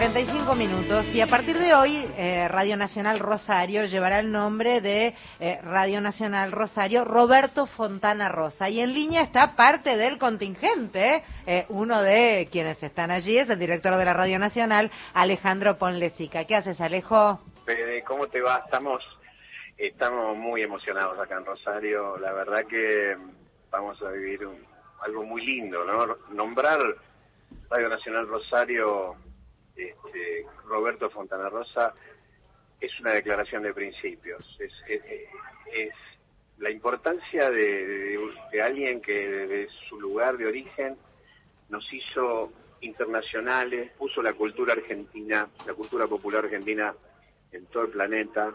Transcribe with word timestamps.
45 0.00 0.54
minutos 0.54 1.06
y 1.12 1.20
a 1.20 1.26
partir 1.26 1.58
de 1.58 1.74
hoy 1.74 2.10
eh, 2.16 2.48
Radio 2.48 2.74
Nacional 2.74 3.18
Rosario 3.18 3.84
llevará 3.84 4.20
el 4.20 4.32
nombre 4.32 4.80
de 4.80 5.14
eh, 5.38 5.60
Radio 5.62 6.00
Nacional 6.00 6.52
Rosario 6.52 7.04
Roberto 7.04 7.66
Fontana 7.66 8.30
Rosa 8.30 8.70
y 8.70 8.80
en 8.80 8.94
línea 8.94 9.20
está 9.20 9.54
parte 9.56 9.98
del 9.98 10.16
contingente, 10.16 11.22
eh, 11.46 11.66
uno 11.68 12.02
de 12.02 12.48
quienes 12.50 12.82
están 12.82 13.10
allí 13.10 13.36
es 13.36 13.50
el 13.50 13.58
director 13.58 13.94
de 13.94 14.06
la 14.06 14.14
Radio 14.14 14.38
Nacional 14.38 14.90
Alejandro 15.12 15.76
Ponlesica. 15.76 16.46
¿Qué 16.46 16.56
haces 16.56 16.80
Alejo? 16.80 17.38
Fede, 17.66 18.02
¿cómo 18.02 18.26
te 18.26 18.40
va? 18.40 18.62
Estamos, 18.64 19.02
estamos 19.76 20.34
muy 20.34 20.62
emocionados 20.62 21.18
acá 21.18 21.36
en 21.36 21.44
Rosario, 21.44 22.16
la 22.16 22.32
verdad 22.32 22.64
que 22.64 23.18
vamos 23.70 24.00
a 24.00 24.10
vivir 24.12 24.48
algo 25.02 25.24
muy 25.24 25.44
lindo, 25.44 25.84
¿no? 25.84 26.16
Nombrar 26.30 26.78
Radio 27.68 27.90
Nacional 27.90 28.26
Rosario 28.28 29.16
este, 29.88 30.46
Roberto 30.66 31.10
Fontana 31.10 31.48
Rosa 31.48 31.94
es 32.80 32.98
una 33.00 33.12
declaración 33.12 33.62
de 33.62 33.74
principios. 33.74 34.58
Es, 34.60 34.72
la 36.58 36.70
importancia 36.70 37.50
de, 37.50 38.18
alguien 38.62 39.00
que 39.00 39.12
desde 39.12 39.68
su 39.88 39.98
lugar 39.98 40.36
de 40.36 40.46
origen 40.46 40.96
nos 41.70 41.90
hizo 41.92 42.52
internacionales, 42.82 43.92
puso 43.96 44.22
la 44.22 44.34
cultura 44.34 44.74
argentina, 44.74 45.48
la 45.66 45.74
cultura 45.74 46.06
popular 46.06 46.44
argentina 46.44 46.94
en 47.52 47.66
todo 47.66 47.84
el 47.84 47.90
planeta, 47.90 48.54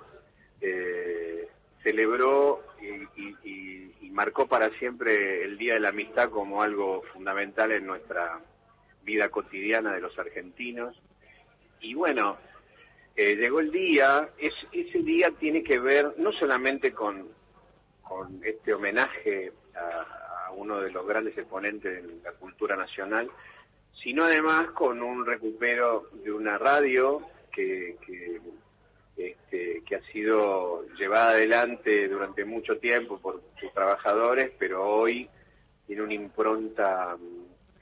eh, 0.61 1.47
celebró 1.81 2.63
y, 2.81 3.49
y, 3.49 4.09
marcó 4.11 4.47
para 4.47 4.69
siempre 4.79 5.43
el 5.43 5.57
Día 5.57 5.73
de 5.73 5.81
la 5.81 5.89
Amistad 5.89 6.29
como 6.29 6.63
algo 6.63 7.01
fundamental 7.11 7.73
en 7.73 7.85
nuestra 7.85 8.39
vida 9.03 9.27
cotidiana 9.27 9.93
de 9.93 9.99
los 9.99 10.17
argentinos 10.17 10.95
y 11.81 11.93
bueno, 11.93 12.37
eh, 13.15 13.35
llegó 13.35 13.59
el 13.59 13.71
día, 13.71 14.29
ese 14.37 14.99
día 14.99 15.31
tiene 15.39 15.63
que 15.63 15.79
ver 15.79 16.13
no 16.17 16.31
solamente 16.33 16.91
con, 16.91 17.29
con 18.01 18.41
este 18.43 18.73
homenaje 18.73 19.53
a, 19.75 20.51
uno 20.53 20.79
de 20.79 20.91
los 20.91 21.05
grandes 21.05 21.37
exponentes 21.37 22.01
de 22.01 22.15
la 22.23 22.31
cultura 22.33 22.75
nacional, 22.77 23.29
sino 24.01 24.23
además 24.23 24.69
con 24.71 25.01
un 25.01 25.25
recupero 25.25 26.09
de 26.23 26.31
una 26.31 26.57
radio 26.57 27.21
que, 27.51 27.97
que, 28.05 28.39
este, 29.17 29.83
que 29.85 29.95
ha 29.95 30.01
sido 30.11 30.85
llevada 30.97 31.31
adelante 31.31 32.07
durante 32.07 32.45
mucho 32.45 32.77
tiempo 32.77 33.19
por 33.19 33.41
sus 33.59 33.73
trabajadores, 33.73 34.51
pero 34.57 34.87
hoy 34.87 35.29
tiene 35.87 36.01
una 36.01 36.13
impronta 36.13 37.17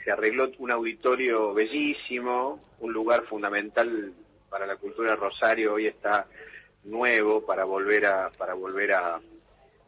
se 0.03 0.11
arregló 0.11 0.51
un 0.57 0.71
auditorio 0.71 1.53
bellísimo, 1.53 2.59
un 2.79 2.93
lugar 2.93 3.23
fundamental 3.25 4.13
para 4.49 4.65
la 4.65 4.75
cultura 4.75 5.11
de 5.11 5.15
Rosario 5.17 5.73
hoy 5.73 5.87
está 5.87 6.27
nuevo 6.83 7.45
para 7.45 7.63
volver 7.63 8.05
a 8.05 8.29
para 8.37 8.53
volver 8.53 8.93
a 8.93 9.19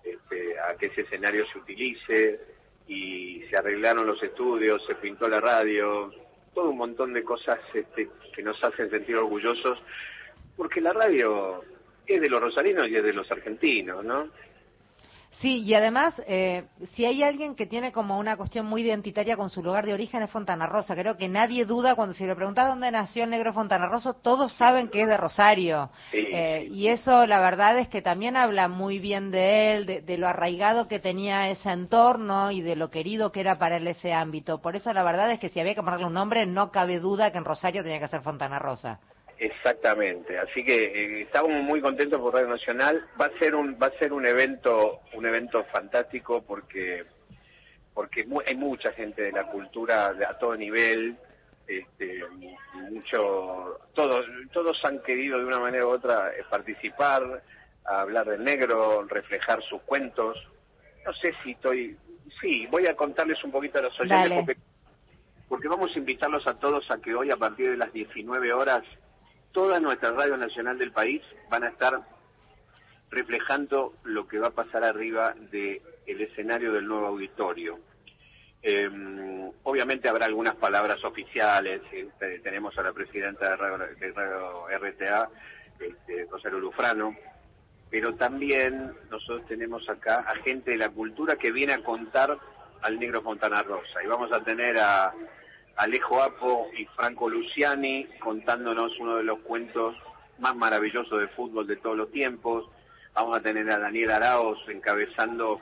este, 0.04 0.60
a 0.60 0.76
que 0.78 0.88
ese 0.88 1.02
escenario 1.02 1.46
se 1.52 1.58
utilice 1.58 2.40
y 2.88 3.42
se 3.50 3.58
arreglaron 3.58 4.06
los 4.06 4.22
estudios, 4.22 4.86
se 4.86 4.96
pintó 4.96 5.28
la 5.28 5.42
radio, 5.42 6.14
todo 6.54 6.70
un 6.70 6.78
montón 6.78 7.14
de 7.14 7.24
cosas 7.24 7.60
este, 7.74 8.10
que 8.34 8.44
nos 8.44 8.64
hacen 8.64 8.90
sentir 8.90 9.18
orgullosos 9.18 9.80
porque 10.56 10.80
la 10.80 10.92
radio 10.92 11.64
es 12.06 12.22
de 12.22 12.30
los 12.30 12.42
rosarinos 12.42 12.88
y 12.88 12.96
es 12.96 13.04
de 13.04 13.14
los 13.14 13.30
argentinos, 13.32 14.06
¿no? 14.06 14.30
Sí, 15.40 15.64
y 15.64 15.74
además, 15.74 16.14
eh, 16.28 16.66
si 16.94 17.06
hay 17.06 17.22
alguien 17.22 17.56
que 17.56 17.66
tiene 17.66 17.92
como 17.92 18.18
una 18.18 18.38
cuestión 18.38 18.66
muy 18.66 18.84
identitaria 18.84 19.36
con 19.36 19.50
su 19.50 19.62
lugar 19.62 19.86
de 19.86 19.94
origen 19.94 20.24
es 20.24 20.30
Fontana 20.30 20.66
Rosa. 20.66 20.96
Creo 20.96 21.18
que 21.18 21.28
nadie 21.28 21.66
duda 21.66 21.96
cuando 21.96 22.14
se 22.14 22.26
le 22.26 22.36
pregunta 22.36 22.66
dónde 22.66 22.90
nació 22.90 23.26
el 23.26 23.32
negro 23.32 23.52
Fontana 23.52 23.88
Rosa, 23.88 24.14
todos 24.14 24.54
saben 24.54 24.88
que 24.88 25.02
es 25.02 25.08
de 25.08 25.18
Rosario. 25.18 25.90
Eh, 26.14 26.70
y 26.72 26.88
eso, 26.88 27.28
la 27.28 27.40
verdad, 27.40 27.78
es 27.78 27.90
que 27.90 28.02
también 28.02 28.38
habla 28.38 28.70
muy 28.70 29.00
bien 29.00 29.30
de 29.30 29.74
él, 29.74 29.86
de, 30.06 30.18
lo 30.18 30.28
arraigado 30.30 30.88
que 30.88 31.00
tenía 31.00 31.50
ese 31.50 31.70
entorno 31.70 32.52
y 32.52 32.62
de 32.62 32.78
lo 32.78 32.90
querido 32.90 33.34
que 33.34 33.42
era 33.42 33.56
para 33.56 33.76
él 33.76 33.88
ese 33.88 34.14
ámbito. 34.14 34.62
Por 34.62 34.78
eso, 34.78 34.94
la 34.94 35.04
verdad 35.04 35.30
es 35.32 35.40
que 35.40 35.50
si 35.50 35.60
había 35.60 35.76
que 35.76 35.84
ponerle 35.84 36.06
un 36.06 36.14
nombre, 36.14 36.46
no 36.46 36.72
cabe 36.72 37.00
duda 37.00 37.32
que 37.32 37.40
en 37.40 37.46
Rosario 37.46 37.84
tenía 37.84 38.00
que 38.00 38.08
ser 38.08 38.22
Fontana 38.22 38.58
Rosa. 38.58 39.00
Exactamente, 39.38 40.38
así 40.38 40.64
que 40.64 40.84
eh, 40.84 41.22
estamos 41.24 41.52
muy 41.52 41.82
contentos 41.82 42.22
por 42.22 42.34
Radio 42.34 42.48
Nacional. 42.48 43.06
Va 43.20 43.26
a 43.26 43.38
ser 43.38 43.54
un 43.54 43.78
va 43.82 43.88
a 43.88 44.00
ser 44.00 44.14
un 44.14 44.26
evento 44.26 45.02
un 45.14 45.26
evento 45.26 45.64
fantástico 45.66 46.42
porque 46.42 47.04
porque 47.94 48.26
hay 48.46 48.56
mucha 48.56 48.92
gente 48.94 49.24
de 49.24 49.32
la 49.34 49.48
cultura 49.48 50.08
a 50.08 50.38
todo 50.38 50.56
nivel, 50.56 51.18
este, 51.68 52.24
mucho 52.90 53.80
todos 53.94 54.26
todos 54.54 54.84
han 54.86 55.00
querido 55.00 55.38
de 55.40 55.46
una 55.46 55.60
manera 55.60 55.86
u 55.86 55.90
otra 55.90 56.30
eh, 56.30 56.44
participar, 56.50 57.44
hablar 57.84 58.28
del 58.28 58.44
negro, 58.44 59.04
reflejar 59.04 59.62
sus 59.64 59.82
cuentos. 59.82 60.38
No 61.06 61.14
sé 61.14 61.34
si 61.44 61.52
estoy 61.52 61.98
sí, 62.40 62.68
voy 62.68 62.88
a 62.88 62.96
contarles 62.96 63.44
un 63.44 63.52
poquito 63.52 63.80
a 63.80 63.82
los 63.82 64.00
oyentes 64.00 64.32
porque, 64.34 64.58
porque 65.50 65.68
vamos 65.68 65.92
a 65.94 66.00
invitarlos 66.00 66.48
a 66.48 66.58
todos 66.58 66.90
a 66.90 67.02
que 67.02 67.14
hoy 67.14 67.32
a 67.32 67.38
partir 67.38 67.72
de 67.72 67.78
las 67.78 67.92
19 67.92 68.54
horas 68.54 68.84
toda 69.56 69.80
nuestra 69.80 70.12
radio 70.12 70.36
nacional 70.36 70.78
del 70.78 70.92
país 70.92 71.22
van 71.50 71.64
a 71.64 71.70
estar 71.70 72.02
reflejando 73.10 73.94
lo 74.04 74.28
que 74.28 74.38
va 74.38 74.48
a 74.48 74.52
pasar 74.52 74.84
arriba 74.84 75.34
del 75.50 75.82
escenario 76.06 76.74
del 76.74 76.86
nuevo 76.86 77.08
auditorio. 77.08 77.80
Em, 78.62 79.50
obviamente 79.64 80.10
habrá 80.10 80.26
algunas 80.26 80.56
palabras 80.56 81.02
oficiales, 81.06 81.82
este, 81.90 82.40
tenemos 82.40 82.78
a 82.78 82.84
la 82.84 82.92
presidenta 82.92 83.52
de 83.52 83.56
Radio, 83.56 84.68
RTA, 84.68 85.30
este, 85.80 86.28
Rosario 86.30 86.60
Lufrano, 86.60 87.16
pero 87.90 88.14
también 88.16 88.92
nosotros 89.10 89.48
tenemos 89.48 89.88
acá 89.88 90.26
a 90.28 90.36
gente 90.44 90.72
de 90.72 90.78
la 90.78 90.90
cultura 90.90 91.38
que 91.38 91.54
viene 91.54 91.72
a 91.72 91.82
contar 91.82 92.38
al 92.82 93.00
negro 93.00 93.22
Fontana 93.22 93.64
Rosa. 93.64 94.04
Y 94.04 94.08
vamos 94.08 94.34
a 94.34 94.44
tener 94.44 94.78
a 94.80 95.14
Alejo 95.78 96.22
Apo 96.22 96.70
y 96.78 96.86
Franco 96.86 97.30
Luciani 97.30 98.08
contándonos 98.20 98.98
uno 99.00 99.18
de 99.18 99.24
los 99.24 99.40
cuentos 99.40 99.96
más 100.40 100.56
maravillosos 100.56 101.20
de 101.20 101.28
fútbol 101.30 101.68
de 101.68 101.76
todos 101.78 101.98
los 101.98 102.12
tiempos. 102.12 102.66
Vamos 103.14 103.38
a 103.38 103.42
tener 103.42 103.70
a 103.70 103.80
Daniel 103.80 104.12
Araos 104.12 104.58
encabezando 104.70 105.60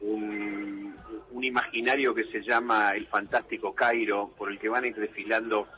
un, 0.00 0.94
imaginario 1.42 2.14
que 2.14 2.24
se 2.24 2.42
llama 2.42 2.92
El 2.94 3.06
Fantástico 3.06 3.74
Cairo, 3.74 4.30
por 4.36 4.50
el 4.50 4.58
que 4.58 4.68
van 4.68 4.84
a 4.84 4.86
ir 4.86 4.96
desfilando 4.96 5.68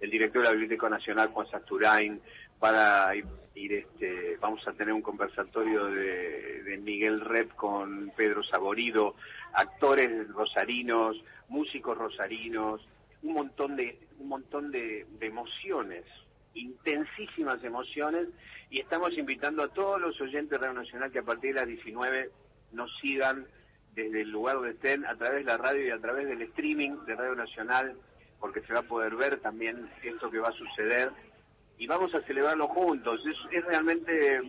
el 0.00 0.10
director 0.10 0.42
de 0.42 0.48
la 0.48 0.52
Biblioteca 0.52 0.88
Nacional, 0.88 1.28
Juan 1.28 1.50
Sasturain, 1.50 2.20
para 2.60 3.14
ir, 3.16 3.72
este, 3.72 4.36
vamos 4.40 4.66
a 4.68 4.72
tener 4.72 4.94
un 4.94 5.02
conversatorio 5.02 5.86
de, 5.86 6.62
de 6.62 6.78
Miguel 6.78 7.20
Rep 7.20 7.52
con 7.54 8.12
Pedro 8.16 8.44
Saborido, 8.44 9.16
actores 9.52 10.28
rosarinos, 10.28 11.16
músicos 11.48 11.98
rosarinos, 11.98 12.80
un 13.22 13.34
montón 13.34 13.76
de, 13.76 13.98
un 14.18 14.28
montón 14.28 14.70
de, 14.70 15.06
emociones, 15.20 16.04
intensísimas 16.54 17.62
emociones, 17.64 18.28
y 18.70 18.80
estamos 18.80 19.16
invitando 19.16 19.62
a 19.62 19.68
todos 19.68 20.00
los 20.00 20.20
oyentes 20.20 20.50
de 20.50 20.58
Radio 20.58 20.80
Nacional 20.80 21.10
que 21.10 21.20
a 21.20 21.24
partir 21.24 21.54
de 21.54 21.60
las 21.60 21.68
19 21.68 22.30
nos 22.72 22.90
sigan 23.00 23.46
desde 23.94 24.22
el 24.22 24.30
lugar 24.30 24.56
donde 24.56 24.70
estén, 24.70 25.04
a 25.06 25.16
través 25.16 25.44
de 25.44 25.50
la 25.50 25.56
radio 25.56 25.86
y 25.86 25.90
a 25.90 25.98
través 25.98 26.28
del 26.28 26.42
streaming 26.42 27.04
de 27.06 27.16
Radio 27.16 27.34
Nacional, 27.34 27.96
porque 28.38 28.60
se 28.62 28.72
va 28.72 28.80
a 28.80 28.82
poder 28.82 29.16
ver 29.16 29.38
también 29.40 29.90
esto 30.02 30.30
que 30.30 30.38
va 30.38 30.48
a 30.48 30.52
suceder, 30.52 31.10
y 31.78 31.86
vamos 31.86 32.14
a 32.14 32.20
celebrarlo 32.22 32.68
juntos. 32.68 33.20
Es, 33.26 33.36
es 33.52 33.64
realmente 33.64 34.40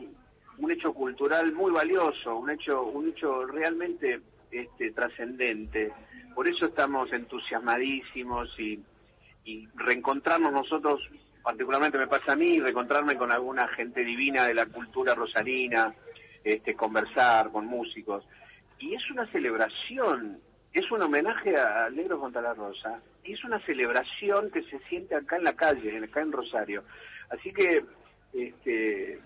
un 0.57 0.71
hecho 0.71 0.94
cultural 0.94 1.51
muy 1.54 1.71
valioso, 1.71 2.38
un 2.38 2.50
hecho, 2.50 2.83
un 2.83 3.10
hecho 3.10 3.45
realmente 3.45 4.21
este, 4.51 4.92
trascendente 4.92 5.92
por 6.40 6.48
eso 6.48 6.68
estamos 6.68 7.12
entusiasmadísimos 7.12 8.50
y, 8.60 8.81
reencontrarnos 9.75 10.54
nosotros, 10.54 11.01
particularmente 11.44 11.98
me 11.98 12.07
pasa 12.07 12.31
a 12.31 12.36
mí, 12.38 12.62
reencontrarme 12.62 13.18
con 13.18 13.30
alguna 13.30 13.68
gente 13.68 14.06
divina 14.06 14.48
de 14.48 14.54
la 14.54 14.68
cultura 14.68 15.16
rosarina, 15.16 15.94
este, 16.42 16.75
conversar 16.75 17.51
con 17.51 17.66
músicos. 17.66 18.24
Y 18.78 18.94
es 18.94 19.01
una 19.12 19.25
celebración, 19.34 20.40
es 20.72 20.90
un 20.92 21.02
homenaje 21.02 21.57
al 21.57 21.94
Negro 21.94 22.22
contra 22.22 22.42
la 22.42 22.54
Rosa, 22.54 23.02
y 23.24 23.34
es 23.34 23.44
una 23.44 23.60
celebración 23.66 24.50
que 24.50 24.63
se 24.63 24.80
siente 24.88 25.16
acá 25.16 25.36
en 25.36 25.44
la 25.44 25.57
calle, 25.57 25.98
acá 25.98 26.22
en 26.22 26.31
Rosario. 26.31 26.84
Así 27.31 27.52
que 27.52 27.84
este, 28.34 29.20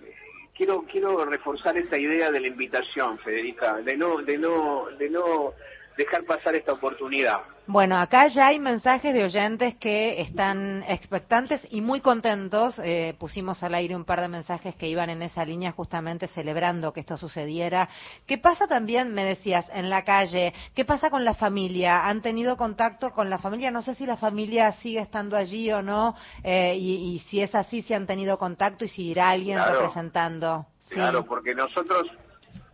quiero 0.56 0.84
quiero 0.84 1.26
reforzar 1.26 1.78
esta 1.78 1.98
idea 1.98 2.32
de 2.32 2.40
la 2.40 2.48
invitación, 2.48 3.18
Federica, 3.20 3.82
de 3.82 3.98
no 3.98 4.18
de 4.22 4.38
no 4.38 4.88
de 4.98 5.10
no 5.10 5.54
dejar 5.98 6.24
pasar 6.26 6.56
esta 6.56 6.74
oportunidad. 6.74 7.42
Bueno, 7.66 7.98
acá 7.98 8.28
ya 8.28 8.48
hay 8.48 8.60
mensajes 8.60 9.14
de 9.14 9.24
oyentes 9.24 9.76
que 9.78 10.20
están 10.20 10.84
expectantes 10.86 11.66
y 11.70 11.80
muy 11.80 12.02
contentos. 12.02 12.78
Eh, 12.84 13.16
pusimos 13.18 13.64
al 13.64 13.74
aire 13.74 13.96
un 13.96 14.04
par 14.04 14.20
de 14.20 14.28
mensajes 14.28 14.76
que 14.76 14.88
iban 14.88 15.10
en 15.10 15.22
esa 15.22 15.46
línea 15.46 15.72
justamente 15.72 16.28
celebrando 16.28 16.92
que 16.92 17.00
esto 17.00 17.16
sucediera. 17.16 17.88
¿Qué 18.28 18.38
pasa 18.38 18.68
también, 18.68 19.14
me 19.14 19.24
decías, 19.24 19.66
en 19.74 19.90
la 19.90 20.04
calle? 20.04 20.54
¿Qué 20.76 20.84
pasa 20.84 21.10
con 21.10 21.24
la 21.24 21.36
familia? 21.36 22.06
¿Han 22.06 22.22
tenido 22.22 22.58
contacto 22.58 23.12
con 23.12 23.30
la 23.30 23.38
familia? 23.38 23.72
No 23.72 23.82
sé 23.82 23.96
si 23.96 24.06
la 24.06 24.18
familia 24.18 24.74
sigue 24.74 25.00
estando 25.00 25.38
allí 25.38 25.72
o 25.72 25.82
no, 25.82 26.16
eh, 26.44 26.76
y, 26.76 27.20
si 27.30 27.42
es 27.42 27.56
así, 27.56 27.82
si 27.82 27.94
han 27.94 28.06
tenido 28.06 28.38
contacto 28.38 28.84
y 28.84 28.90
si 28.90 29.12
irá 29.12 29.30
alguien 29.30 29.58
representando. 29.58 30.66
Claro, 30.90 31.24
porque 31.24 31.56
nosotros 31.56 32.08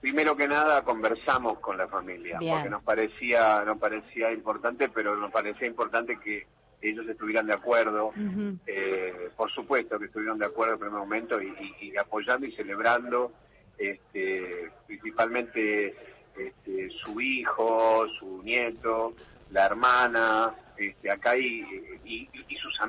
primero 0.01 0.35
que 0.35 0.47
nada 0.47 0.83
conversamos 0.83 1.59
con 1.59 1.77
la 1.77 1.87
familia 1.87 2.39
porque 2.39 2.69
nos 2.69 2.83
parecía 2.83 3.63
nos 3.65 3.77
parecía 3.77 4.31
importante 4.31 4.89
pero 4.89 5.15
nos 5.15 5.31
parecía 5.31 5.67
importante 5.67 6.17
que 6.19 6.45
ellos 6.81 7.07
estuvieran 7.09 7.45
de 7.45 7.53
acuerdo. 7.53 8.13
Eh, 8.65 9.29
por 9.35 9.51
supuesto 9.51 9.99
que 9.99 10.05
estuvieron 10.05 10.39
de 10.39 10.45
acuerdo 10.45 10.75
en 10.75 10.75
el 10.75 10.79
primer 10.85 10.99
momento 10.99 11.41
y, 11.41 11.97
apoyando 11.97 12.45
y 12.45 12.53
celebrando 12.53 13.33
este 13.77 14.71
principalmente 14.87 15.95
este, 16.37 16.89
su 17.03 17.19
hijo 17.19 18.07
su 18.17 18.41
nieto 18.43 19.13
la 19.51 19.65
hermana 19.65 20.53
este, 20.77 21.11
acá 21.11 21.37
y, 21.37 21.65
y, 22.05 22.29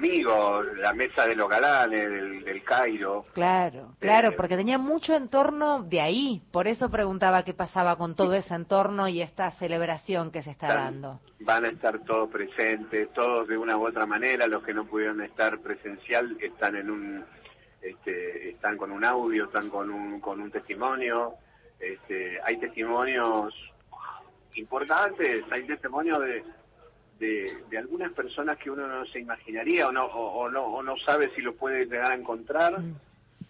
amigos, 0.00 0.66
la 0.78 0.94
mesa 0.94 1.26
de 1.26 1.36
los 1.36 1.46
galanes 1.46 2.42
del, 2.42 2.64
Cairo. 2.64 3.26
Claro, 3.34 3.94
claro, 3.98 4.28
eh, 4.28 4.32
porque 4.34 4.56
tenía 4.56 4.78
mucho 4.78 5.14
entorno 5.14 5.82
de 5.82 6.00
ahí, 6.00 6.42
por 6.50 6.68
eso 6.68 6.88
preguntaba 6.88 7.42
qué 7.42 7.52
pasaba 7.52 7.96
con 7.96 8.14
todo 8.14 8.32
ese 8.32 8.54
entorno 8.54 9.08
y 9.08 9.20
esta 9.20 9.50
celebración 9.52 10.30
que 10.30 10.40
se 10.40 10.52
está 10.52 10.68
dando. 10.68 11.20
Van 11.40 11.66
a 11.66 11.68
estar 11.68 11.98
todos 12.00 12.30
presentes, 12.30 13.12
todos 13.12 13.46
de 13.46 13.58
una 13.58 13.76
u 13.76 13.86
otra 13.86 14.06
manera, 14.06 14.46
los 14.46 14.62
que 14.62 14.72
no 14.72 14.86
pudieron 14.86 15.20
estar 15.20 15.58
presencial 15.58 16.34
están 16.40 16.76
en 16.76 16.90
un, 16.90 17.24
este, 17.82 18.50
están 18.50 18.78
con 18.78 18.92
un 18.92 19.04
audio, 19.04 19.44
están 19.44 19.68
con 19.68 19.90
un, 19.90 20.18
con 20.20 20.40
un 20.40 20.50
testimonio, 20.50 21.34
este, 21.78 22.38
hay 22.42 22.56
testimonios 22.58 23.52
importantes, 24.54 25.44
hay 25.50 25.66
testimonios 25.66 26.20
de 26.20 26.42
de, 27.20 27.78
algunas 27.78 28.12
personas 28.12 28.56
que 28.58 28.70
uno 28.70 28.88
no 28.88 29.04
se 29.06 29.20
imaginaría 29.20 29.86
o 29.86 29.92
no, 29.92 30.06
o, 30.06 30.48
no, 30.48 30.64
o 30.64 30.82
no 30.82 30.96
sabe 30.98 31.30
si 31.34 31.42
lo 31.42 31.54
puede 31.54 31.84
llegar 31.84 32.12
a 32.12 32.14
encontrar 32.16 32.80
mm. 32.80 32.96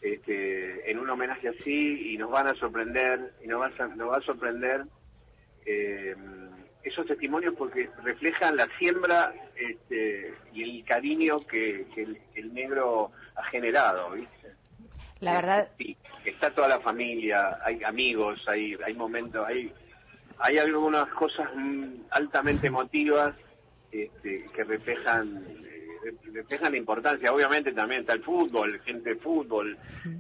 este, 0.03 0.91
en 0.91 0.99
un 0.99 1.09
homenaje 1.09 1.49
así 1.49 2.13
y 2.13 2.19
nos 2.19 2.31
van 2.31 2.49
a 2.49 2.55
sorprender, 2.55 3.33
y 3.43 3.47
nos 3.47 3.61
va 3.61 3.71
a, 3.79 3.87
nos 3.89 4.11
va 4.11 4.17
a 4.17 4.23
sorprender 4.23 4.85
eh, 5.65 6.17
esos 6.83 7.07
testimonios 7.07 7.55
porque 7.57 7.89
reflejan 8.03 8.57
la 8.57 8.67
siembra 8.79 9.33
este, 9.55 10.35
y 10.53 10.63
el 10.63 10.85
cariño 10.85 11.41
que, 11.41 11.87
el, 12.35 12.53
negro 12.53 13.13
ha 13.37 13.45
generado, 13.45 14.11
¿viste? 14.13 14.49
La 15.21 15.35
verdad. 15.35 15.69
Sí, 15.79 15.97
está 16.25 16.51
toda 16.51 16.69
la 16.69 16.81
familia, 16.81 17.59
hay 17.63 17.85
amigos, 17.85 18.43
hay, 18.49 18.77
hay 18.85 18.95
momentos, 18.95 19.47
hay, 19.47 19.73
hay 20.39 20.59
algunas 20.59 21.09
cosas 21.11 21.49
mm, 21.55 22.07
altamente 22.11 22.67
emotivas 22.67 23.35
este, 23.93 24.47
que 24.55 24.65
reflejan 24.65 25.45
eh, 25.47 25.81
reflejan 26.33 26.73
la 26.73 26.79
importancia. 26.79 27.33
Obviamente 27.33 27.73
también 27.73 28.01
está 28.01 28.15
el 28.15 28.23
fútbol, 28.23 28.81
gente 28.85 29.11
de 29.11 29.17
fútbol, 29.17 29.77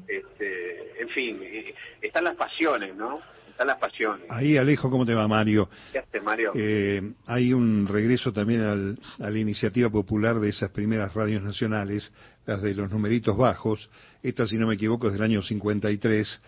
este, 0.06 1.02
en 1.02 1.08
fin, 1.08 1.38
eh, 1.42 1.74
están 2.00 2.24
las 2.24 2.36
pasiones, 2.36 2.94
¿no? 2.96 3.18
Están 3.48 3.66
las 3.66 3.78
pasiones. 3.78 4.26
Ahí, 4.30 4.56
Alejo, 4.56 4.90
¿cómo 4.90 5.04
te 5.04 5.14
va, 5.14 5.26
Mario? 5.28 5.68
¿Qué 5.92 5.98
hace, 5.98 6.20
Mario? 6.20 6.52
Eh, 6.54 7.02
hay 7.26 7.52
un 7.52 7.86
regreso 7.86 8.32
también 8.32 8.62
al, 8.62 8.98
a 9.18 9.30
la 9.30 9.38
iniciativa 9.38 9.90
popular 9.90 10.38
de 10.40 10.48
esas 10.48 10.70
primeras 10.70 11.12
radios 11.14 11.42
nacionales, 11.42 12.12
las 12.46 12.62
de 12.62 12.74
los 12.74 12.90
numeritos 12.90 13.36
bajos. 13.36 13.90
Esta, 14.22 14.46
si 14.46 14.56
no 14.56 14.66
me 14.66 14.74
equivoco, 14.74 15.08
es 15.08 15.14
del 15.14 15.22
año 15.22 15.42
53, 15.42 16.40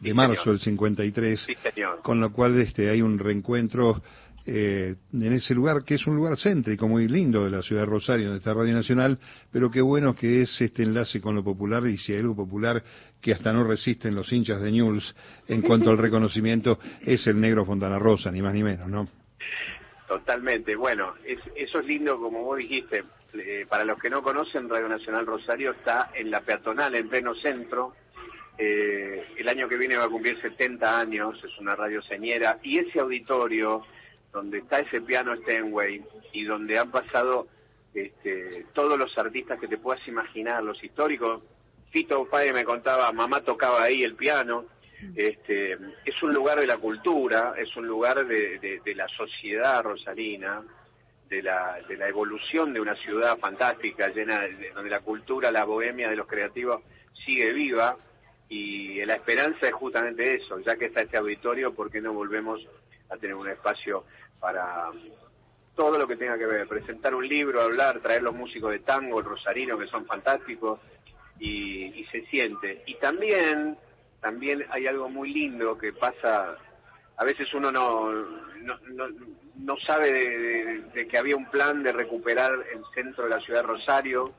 de 0.00 0.14
marzo 0.14 0.50
del 0.50 0.60
53, 0.60 1.40
sí, 1.46 1.54
con 2.02 2.20
lo 2.20 2.32
cual 2.32 2.58
este, 2.60 2.88
hay 2.88 3.02
un 3.02 3.18
reencuentro 3.18 4.02
eh, 4.46 4.94
en 5.12 5.32
ese 5.32 5.54
lugar 5.54 5.84
que 5.84 5.94
es 5.94 6.06
un 6.06 6.16
lugar 6.16 6.38
céntrico 6.38 6.88
muy 6.88 7.08
lindo 7.08 7.44
de 7.44 7.50
la 7.50 7.62
ciudad 7.62 7.82
de 7.82 7.86
Rosario, 7.86 8.26
donde 8.26 8.38
está 8.38 8.54
Radio 8.54 8.74
Nacional, 8.74 9.18
pero 9.52 9.70
qué 9.70 9.80
bueno 9.80 10.14
que 10.14 10.42
es 10.42 10.60
este 10.60 10.82
enlace 10.82 11.20
con 11.20 11.34
lo 11.34 11.44
popular 11.44 11.86
y 11.86 11.96
si 11.98 12.12
hay 12.12 12.20
algo 12.20 12.36
popular 12.36 12.82
que 13.20 13.32
hasta 13.32 13.52
no 13.52 13.64
resisten 13.64 14.14
los 14.14 14.32
hinchas 14.32 14.60
de 14.60 14.72
News 14.72 15.14
en 15.48 15.62
cuanto 15.62 15.90
al 15.90 15.98
reconocimiento, 15.98 16.78
es 17.02 17.26
el 17.26 17.40
negro 17.40 17.64
Fontana 17.64 17.98
Rosa, 17.98 18.30
ni 18.30 18.40
más 18.40 18.54
ni 18.54 18.62
menos, 18.62 18.88
¿no? 18.88 19.08
Totalmente, 20.08 20.74
bueno, 20.74 21.14
eso 21.24 21.78
es 21.78 21.86
lindo 21.86 22.18
como 22.18 22.42
vos 22.42 22.58
dijiste, 22.58 23.04
eh, 23.34 23.64
para 23.68 23.84
los 23.84 23.98
que 23.98 24.10
no 24.10 24.22
conocen, 24.22 24.68
Radio 24.68 24.88
Nacional 24.88 25.24
Rosario 25.24 25.70
está 25.70 26.10
en 26.14 26.30
la 26.30 26.40
peatonal, 26.40 26.94
en 26.96 27.08
pleno 27.08 27.34
centro, 27.36 27.94
eh, 28.58 29.24
el 29.38 29.48
año 29.48 29.68
que 29.68 29.76
viene 29.76 29.96
va 29.96 30.04
a 30.04 30.08
cumplir 30.08 30.40
70 30.40 30.98
años, 30.98 31.38
es 31.44 31.58
una 31.58 31.76
radio 31.76 32.02
señera, 32.02 32.58
y 32.62 32.78
ese 32.78 33.00
auditorio 33.00 33.84
donde 34.32 34.58
está 34.58 34.80
ese 34.80 35.00
piano 35.00 35.36
Steinway 35.36 36.02
y 36.32 36.44
donde 36.44 36.78
han 36.78 36.90
pasado 36.90 37.48
este, 37.94 38.66
todos 38.72 38.98
los 38.98 39.16
artistas 39.18 39.58
que 39.58 39.68
te 39.68 39.78
puedas 39.78 40.06
imaginar, 40.06 40.62
los 40.62 40.82
históricos. 40.82 41.42
Fito 41.90 42.24
Padre 42.26 42.52
me 42.52 42.64
contaba, 42.64 43.10
mamá 43.12 43.42
tocaba 43.42 43.82
ahí 43.82 44.02
el 44.02 44.14
piano. 44.14 44.66
Este, 45.16 45.72
es 46.04 46.22
un 46.22 46.32
lugar 46.32 46.60
de 46.60 46.66
la 46.66 46.76
cultura, 46.76 47.54
es 47.56 47.74
un 47.76 47.86
lugar 47.86 48.24
de, 48.26 48.80
la 48.94 49.08
sociedad 49.08 49.82
rosalina, 49.82 50.62
de 51.28 51.42
la, 51.42 51.78
de 51.88 51.96
la 51.96 52.08
evolución 52.08 52.72
de 52.72 52.80
una 52.80 52.94
ciudad 52.96 53.38
fantástica, 53.38 54.08
llena 54.08 54.40
de, 54.40 54.70
donde 54.72 54.90
la 54.90 55.00
cultura, 55.00 55.50
la 55.50 55.64
bohemia 55.64 56.10
de 56.10 56.16
los 56.16 56.26
creativos 56.26 56.82
sigue 57.24 57.52
viva 57.52 57.96
y 58.48 59.04
la 59.04 59.14
esperanza 59.14 59.68
es 59.68 59.72
justamente 59.72 60.34
eso, 60.34 60.58
ya 60.60 60.76
que 60.76 60.86
está 60.86 61.02
este 61.02 61.16
auditorio, 61.16 61.72
¿por 61.72 61.90
qué 61.90 62.00
no 62.00 62.12
volvemos 62.12 62.60
a 63.10 63.16
tener 63.16 63.34
un 63.34 63.48
espacio 63.48 64.04
para 64.38 64.90
todo 65.74 65.98
lo 65.98 66.06
que 66.06 66.16
tenga 66.16 66.36
que 66.36 66.46
ver, 66.46 66.68
presentar 66.68 67.14
un 67.14 67.26
libro, 67.26 67.62
hablar, 67.62 68.00
traer 68.00 68.22
los 68.22 68.34
músicos 68.34 68.70
de 68.70 68.80
tango, 68.80 69.20
el 69.20 69.24
rosarino, 69.24 69.78
que 69.78 69.86
son 69.86 70.04
fantásticos, 70.06 70.80
y, 71.38 72.04
se 72.12 72.20
siente. 72.26 72.82
Y 72.86 72.96
también, 72.96 73.78
también 74.20 74.64
hay 74.70 74.86
algo 74.86 75.08
muy 75.08 75.32
lindo 75.32 75.78
que 75.78 75.92
pasa, 75.92 76.56
a 77.16 77.24
veces 77.24 77.52
uno 77.54 77.72
no, 77.72 78.12
no, 78.12 79.08
no, 79.56 79.76
sabe 79.86 80.12
de, 80.92 81.08
que 81.08 81.16
había 81.16 81.36
un 81.36 81.48
plan 81.50 81.82
de 81.82 81.92
recuperar 81.92 82.52
el 82.74 82.82
centro 82.94 83.24
de 83.24 83.30
la 83.30 83.40
ciudad 83.40 83.62
de 83.62 83.68
Rosario, 83.68 84.32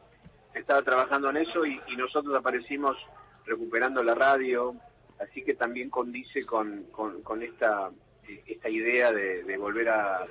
estaba 0.54 0.84
trabajando 0.84 1.30
en 1.30 1.38
eso 1.38 1.66
y, 1.66 1.80
nosotros 1.98 2.36
aparecimos 2.36 2.98
recuperando 3.46 4.04
la 4.04 4.14
radio, 4.14 4.76
así 5.20 5.44
que 5.44 5.56
también 5.56 5.90
condice 5.90 6.46
con, 6.46 6.84
con 6.92 7.42
esta 7.42 7.90
esta 8.46 8.70
idea 8.70 9.12
de, 9.12 9.58
volver 9.58 9.90
a, 9.90 10.26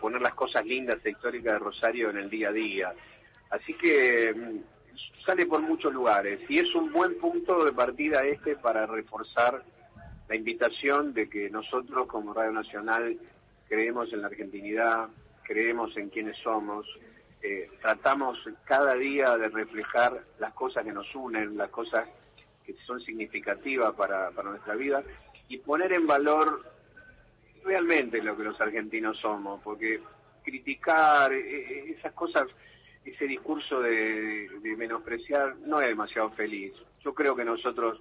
poner 0.00 0.20
las 0.22 0.34
cosas 0.34 0.64
lindas 0.64 1.04
e 1.04 1.10
históricas 1.10 1.54
de 1.54 1.58
Rosario 1.58 2.10
en 2.10 2.18
el 2.18 2.30
día 2.30 2.48
a 2.48 2.52
día. 2.52 2.94
Así 3.50 3.74
que 3.74 4.32
mm, 4.32 5.24
sale 5.26 5.46
por 5.46 5.60
muchos 5.62 5.92
lugares 5.92 6.40
y 6.48 6.58
es 6.58 6.74
un 6.74 6.92
buen 6.92 7.18
punto 7.18 7.64
de 7.64 7.72
partida 7.72 8.24
este 8.24 8.56
para 8.56 8.86
reforzar 8.86 9.62
la 10.28 10.36
invitación 10.36 11.12
de 11.12 11.28
que 11.28 11.50
nosotros 11.50 12.06
como 12.06 12.32
Radio 12.32 12.52
Nacional 12.52 13.18
creemos 13.68 14.12
en 14.12 14.22
la 14.22 14.28
argentinidad, 14.28 15.08
creemos 15.42 15.96
en 15.96 16.08
quienes 16.08 16.36
somos, 16.38 16.86
eh, 17.42 17.68
tratamos 17.80 18.38
cada 18.64 18.94
día 18.94 19.36
de 19.36 19.48
reflejar 19.48 20.22
las 20.38 20.52
cosas 20.54 20.84
que 20.84 20.92
nos 20.92 21.12
unen, 21.14 21.56
las 21.56 21.70
cosas 21.70 22.08
que 22.64 22.74
son 22.86 23.00
significativas 23.00 23.92
para 23.94 24.30
nuestra 24.44 24.76
vida 24.76 25.02
y 25.50 25.58
poner 25.58 25.92
en 25.92 26.06
valor 26.06 26.62
realmente 27.64 28.22
lo 28.22 28.36
que 28.36 28.44
los 28.44 28.60
argentinos 28.60 29.18
somos, 29.18 29.60
porque 29.62 30.00
criticar 30.42 31.32
eh, 31.32 31.40
eh, 31.40 31.94
esas 31.98 32.12
cosas, 32.12 32.48
ese 33.04 33.26
discurso 33.26 33.80
de, 33.80 34.48
menospreciar, 34.76 35.56
no 35.58 35.80
es 35.80 35.88
demasiado 35.88 36.30
feliz. 36.30 36.72
Yo 37.04 37.14
creo 37.14 37.34
que 37.34 37.44
nosotros, 37.44 38.00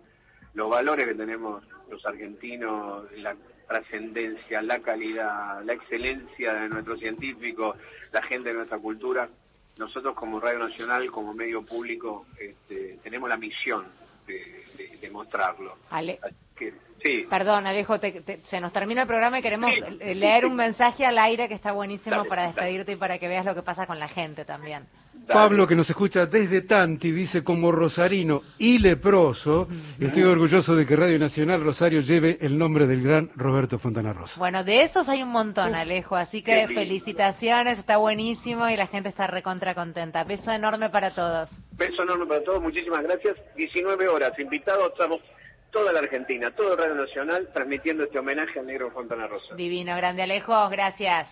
los 0.54 0.70
valores 0.70 1.08
que 1.08 1.16
tenemos 1.16 1.64
los 1.90 2.06
argentinos, 2.06 3.12
la 3.18 3.36
trascendencia, 3.68 4.62
la 4.62 4.80
calidad, 4.80 5.64
la 5.64 5.74
excelencia 5.74 6.54
de 6.54 6.70
nuestros 6.70 7.00
científicos, 7.00 7.78
la 8.12 8.22
gente 8.24 8.50
de 8.50 8.56
nuestra 8.56 8.78
cultura, 8.78 9.30
nosotros 9.78 10.16
como 10.16 10.40
Radio 10.40 10.60
Nacional, 10.60 11.10
como 11.10 11.34
medio 11.34 11.64
público, 11.64 12.26
este, 12.40 13.00
tenemos 13.02 13.30
la 13.30 13.38
misión 13.38 13.86
de, 14.28 15.10
mostrarlo. 15.12 15.76
Sí. 17.02 17.26
Perdón, 17.30 17.66
Alejo, 17.66 17.98
se 18.44 18.60
nos 18.60 18.74
termina 18.74 19.04
el 19.04 19.08
programa 19.08 19.40
y 19.40 19.42
queremos 19.42 19.72
leer 20.00 20.46
un 20.46 20.56
mensaje 20.56 21.06
al 21.06 21.18
aire 21.18 21.48
que 21.48 21.54
está 21.54 21.72
buenísimo 21.72 22.26
para 22.26 22.48
despedirte 22.48 22.92
y 22.92 22.96
para 22.98 23.18
que 23.18 23.28
veas 23.28 23.46
lo 23.46 23.56
que 23.56 23.62
pasa 23.62 23.86
con 23.86 24.00
la 24.00 24.10
gente 24.10 24.44
también. 24.44 24.86
Pablo, 25.28 25.68
que 25.68 25.76
nos 25.76 25.90
escucha 25.90 26.26
desde 26.26 26.62
Tanti, 26.62 27.12
dice 27.12 27.44
como 27.44 27.72
rosarino 27.72 28.42
y 28.58 28.80
leproso, 28.80 29.68
estoy 30.00 30.24
orgulloso 30.24 30.76
de 30.76 30.86
que 30.86 30.96
Radio 30.96 31.20
Nacional 31.20 31.64
Rosario 31.64 32.02
lleve 32.02 32.38
el 32.42 32.58
nombre 32.58 32.88
del 32.88 33.04
gran 33.04 33.30
Roberto 33.36 33.78
Fontana 33.78 34.12
Rosa. 34.12 34.34
Bueno, 34.38 34.64
de 34.64 34.82
esos 34.82 35.08
hay 35.08 35.22
un 35.22 35.30
montón, 35.30 35.76
Alejo, 35.76 36.16
así 36.16 36.42
que 36.42 36.68
felicitaciones, 36.68 37.80
está 37.80 37.98
buenísimo 37.98 38.68
y 38.70 38.76
la 38.76 38.88
gente 38.88 39.10
está 39.10 39.28
recontra 39.28 39.76
contenta. 39.76 40.24
Beso 40.24 40.52
enorme 40.52 40.90
para 40.90 41.12
todos. 41.12 41.50
Beso 41.74 42.04
enorme 42.04 42.26
para 42.26 42.44
todos, 42.44 42.62
muchísimas 42.62 43.04
gracias. 43.04 43.36
19 43.56 44.08
horas, 44.08 44.38
invitados, 44.40 44.92
estamos 44.94 45.22
toda 45.72 45.94
la 45.94 46.00
Argentina, 46.00 46.52
todo 46.52 46.76
Radio 46.76 46.96
Nacional, 46.96 47.50
transmitiendo 47.54 48.04
este 48.04 48.20
homenaje 48.20 48.60
al 48.60 48.66
negro 48.66 48.92
Fontana 48.92 49.28
Rosa. 49.28 49.56
Divino, 49.56 49.96
grande 49.96 50.24
Alejo, 50.24 50.70
gracias. 50.70 51.30